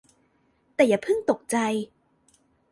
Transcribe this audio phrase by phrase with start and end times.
[0.75, 1.57] แต่อย่าเพิ่งตกใจ